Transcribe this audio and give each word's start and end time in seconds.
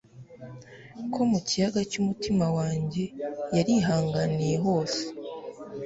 Ko 1.13 1.21
mu 1.29 1.39
kiyaga 1.47 1.79
cyumutima 1.91 2.45
wanjye 2.57 3.03
yarihanganiye 3.55 4.55
hose 4.65 5.01